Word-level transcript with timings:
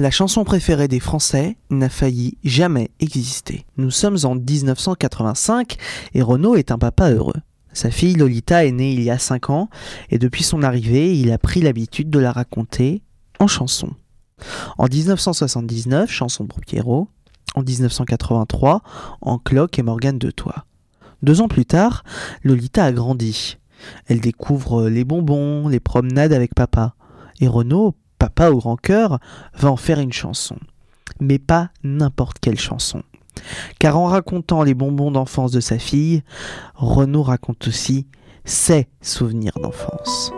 La 0.00 0.12
chanson 0.12 0.44
préférée 0.44 0.86
des 0.86 1.00
Français 1.00 1.56
n'a 1.70 1.88
failli 1.88 2.38
jamais 2.44 2.90
exister. 3.00 3.66
Nous 3.78 3.90
sommes 3.90 4.18
en 4.22 4.36
1985 4.36 5.76
et 6.14 6.22
Renaud 6.22 6.54
est 6.54 6.70
un 6.70 6.78
papa 6.78 7.10
heureux. 7.10 7.40
Sa 7.72 7.90
fille 7.90 8.14
Lolita 8.14 8.64
est 8.64 8.70
née 8.70 8.92
il 8.92 9.02
y 9.02 9.10
a 9.10 9.18
5 9.18 9.50
ans 9.50 9.68
et 10.10 10.20
depuis 10.20 10.44
son 10.44 10.62
arrivée, 10.62 11.18
il 11.18 11.32
a 11.32 11.38
pris 11.38 11.60
l'habitude 11.62 12.10
de 12.10 12.20
la 12.20 12.30
raconter 12.30 13.02
en 13.40 13.48
chanson. 13.48 13.90
En 14.78 14.86
1979, 14.86 16.08
chanson 16.08 16.46
pour 16.46 16.60
Pierrot. 16.60 17.08
En 17.56 17.62
1983, 17.62 18.82
en 19.20 19.38
Cloque 19.38 19.80
et 19.80 19.82
Morgane 19.82 20.18
de 20.18 20.30
Toit. 20.30 20.64
Deux 21.22 21.40
ans 21.40 21.48
plus 21.48 21.66
tard, 21.66 22.04
Lolita 22.44 22.84
a 22.84 22.92
grandi. 22.92 23.58
Elle 24.06 24.20
découvre 24.20 24.88
les 24.88 25.02
bonbons, 25.02 25.66
les 25.66 25.80
promenades 25.80 26.32
avec 26.32 26.54
papa. 26.54 26.94
Et 27.40 27.48
Renaud, 27.48 27.96
Papa 28.28 28.50
au 28.50 28.58
grand 28.58 28.76
cœur 28.76 29.20
va 29.54 29.70
en 29.70 29.76
faire 29.76 30.00
une 30.00 30.12
chanson. 30.12 30.56
Mais 31.18 31.38
pas 31.38 31.70
n'importe 31.82 32.38
quelle 32.40 32.58
chanson. 32.58 33.02
Car 33.78 33.98
en 33.98 34.04
racontant 34.04 34.62
les 34.62 34.74
bonbons 34.74 35.10
d'enfance 35.10 35.50
de 35.50 35.60
sa 35.60 35.78
fille, 35.78 36.22
Renaud 36.74 37.22
raconte 37.22 37.66
aussi 37.68 38.06
ses 38.44 38.86
souvenirs 39.00 39.58
d'enfance. 39.62 40.30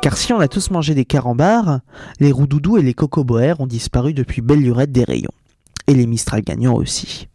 Car 0.00 0.16
si 0.16 0.32
on 0.32 0.40
a 0.40 0.48
tous 0.48 0.70
mangé 0.70 0.94
des 0.94 1.04
carambars, 1.04 1.80
les 2.18 2.32
roudoudous 2.32 2.78
et 2.78 2.82
les 2.82 2.94
cocoboères 2.94 3.60
ont 3.60 3.66
disparu 3.66 4.14
depuis 4.14 4.40
belle 4.40 4.60
lurette 4.60 4.90
des 4.90 5.04
rayons 5.04 5.30
et 5.86 5.94
les 5.94 6.06
Mistral 6.06 6.42
gagnants 6.42 6.74
aussi. 6.74 7.28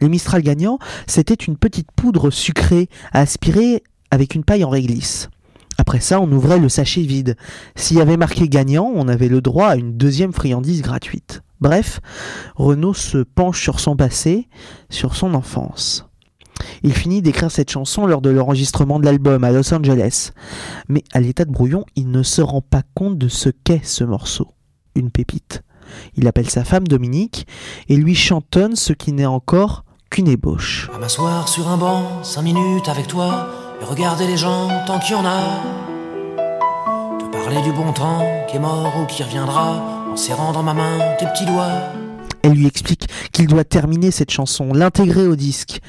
Les 0.00 0.08
Mistral 0.08 0.42
gagnants, 0.42 0.78
c'était 1.06 1.34
une 1.34 1.56
petite 1.56 1.92
poudre 1.92 2.30
sucrée 2.30 2.88
à 3.12 3.20
aspirer 3.20 3.82
avec 4.10 4.34
une 4.34 4.44
paille 4.44 4.64
en 4.64 4.70
réglisse. 4.70 5.28
Après 5.78 6.00
ça, 6.00 6.20
on 6.20 6.30
ouvrait 6.32 6.58
le 6.58 6.68
sachet 6.68 7.02
vide. 7.02 7.36
S'il 7.76 7.98
y 7.98 8.00
avait 8.00 8.16
marqué 8.16 8.48
gagnant, 8.48 8.90
on 8.94 9.06
avait 9.06 9.28
le 9.28 9.40
droit 9.40 9.68
à 9.68 9.76
une 9.76 9.96
deuxième 9.96 10.32
friandise 10.32 10.82
gratuite. 10.82 11.42
Bref, 11.60 12.00
Renaud 12.56 12.94
se 12.94 13.18
penche 13.18 13.62
sur 13.62 13.80
son 13.80 13.96
passé, 13.96 14.48
sur 14.90 15.14
son 15.14 15.34
enfance. 15.34 16.04
Il 16.82 16.92
finit 16.92 17.22
d'écrire 17.22 17.50
cette 17.50 17.70
chanson 17.70 18.06
lors 18.06 18.20
de 18.20 18.30
l'enregistrement 18.30 18.98
de 18.98 19.04
l'album 19.04 19.44
à 19.44 19.52
Los 19.52 19.72
Angeles. 19.72 20.32
Mais 20.88 21.04
à 21.12 21.20
l'état 21.20 21.44
de 21.44 21.52
brouillon, 21.52 21.84
il 21.94 22.10
ne 22.10 22.22
se 22.22 22.42
rend 22.42 22.60
pas 22.60 22.82
compte 22.94 23.18
de 23.18 23.28
ce 23.28 23.48
qu'est 23.48 23.84
ce 23.84 24.04
morceau. 24.04 24.54
Une 24.94 25.10
pépite. 25.10 25.62
Il 26.16 26.26
appelle 26.26 26.50
sa 26.50 26.64
femme 26.64 26.86
Dominique 26.86 27.46
et 27.88 27.96
lui 27.96 28.14
chantonne 28.14 28.76
ce 28.76 28.92
qui 28.92 29.12
n'est 29.12 29.26
encore 29.26 29.84
qu'une 30.10 30.28
ébauche. 30.28 30.90
À 30.94 30.98
m'asseoir 30.98 31.48
sur 31.48 31.68
un 31.68 31.76
banc, 31.76 32.22
cinq 32.22 32.42
minutes 32.42 32.88
avec 32.88 33.06
toi, 33.06 33.48
et 33.80 33.84
regarder 33.84 34.26
les 34.26 34.36
gens 34.36 34.68
tant 34.86 34.98
qu'il 34.98 35.12
y 35.12 35.18
en 35.18 35.26
a. 35.26 35.62
Te 37.18 37.24
parler 37.32 37.62
du 37.62 37.72
bon 37.72 37.92
temps 37.92 38.24
qui 38.48 38.56
est 38.56 38.60
mort 38.60 38.92
ou 39.00 39.06
qui 39.06 39.22
reviendra, 39.22 40.08
en 40.10 40.16
serrant 40.16 40.52
dans 40.52 40.62
ma 40.62 40.74
main 40.74 40.98
tes 41.18 41.26
petits 41.26 41.46
doigts. 41.46 41.92
Elle 42.42 42.52
lui 42.52 42.66
explique 42.66 43.08
qu'il 43.32 43.46
doit 43.46 43.64
terminer 43.64 44.10
cette 44.10 44.30
chanson, 44.30 44.72
l'intégrer 44.72 45.26
au 45.26 45.36
disque. 45.36 45.80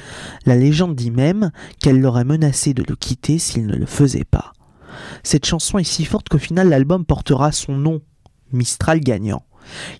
La 0.46 0.56
légende 0.56 0.94
dit 0.94 1.10
même 1.10 1.52
qu'elle 1.80 2.00
l'aurait 2.00 2.24
menacé 2.24 2.74
de 2.74 2.84
le 2.86 2.96
quitter 2.96 3.38
s'il 3.38 3.66
ne 3.66 3.76
le 3.76 3.86
faisait 3.86 4.24
pas. 4.24 4.52
Cette 5.22 5.46
chanson 5.46 5.78
est 5.78 5.84
si 5.84 6.04
forte 6.04 6.28
qu'au 6.28 6.38
final 6.38 6.68
l'album 6.68 7.04
portera 7.04 7.52
son 7.52 7.76
nom, 7.76 8.00
Mistral 8.52 8.98
gagnant. 8.98 9.44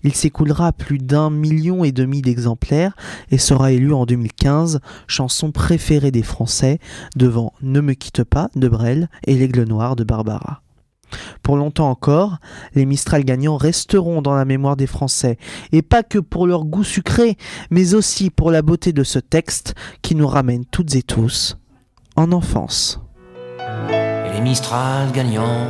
Il 0.03 0.13
s'écoulera 0.13 0.71
plus 0.71 0.97
d'un 0.97 1.29
million 1.29 1.83
et 1.83 1.91
demi 1.91 2.21
d'exemplaires 2.21 2.95
et 3.29 3.37
sera 3.37 3.71
élu 3.71 3.93
en 3.93 4.05
2015 4.05 4.79
chanson 5.07 5.51
préférée 5.51 6.11
des 6.11 6.23
Français 6.23 6.79
devant 7.15 7.53
Ne 7.61 7.81
me 7.81 7.93
quitte 7.93 8.23
pas 8.23 8.49
de 8.55 8.67
Brel 8.67 9.09
et 9.25 9.35
L'Aigle 9.35 9.63
Noir 9.63 9.95
de 9.95 10.03
Barbara. 10.03 10.61
Pour 11.43 11.57
longtemps 11.57 11.89
encore, 11.89 12.37
les 12.75 12.85
Mistral 12.85 13.23
gagnants 13.23 13.57
resteront 13.57 14.21
dans 14.21 14.35
la 14.35 14.45
mémoire 14.45 14.77
des 14.77 14.87
Français, 14.87 15.37
et 15.71 15.81
pas 15.81 16.03
que 16.03 16.19
pour 16.19 16.47
leur 16.47 16.65
goût 16.65 16.83
sucré, 16.83 17.37
mais 17.69 17.93
aussi 17.93 18.29
pour 18.29 18.51
la 18.51 18.61
beauté 18.61 18.93
de 18.93 19.03
ce 19.03 19.19
texte 19.19 19.75
qui 20.01 20.15
nous 20.15 20.27
ramène 20.27 20.65
toutes 20.65 20.95
et 20.95 21.03
tous 21.03 21.57
en 22.15 22.31
enfance. 22.31 22.99
Les 24.33 24.41
Mistral 24.41 25.11
gagnants, 25.11 25.67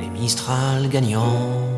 les 0.00 0.20
Mistral 0.20 0.88
gagnants. 0.88 1.75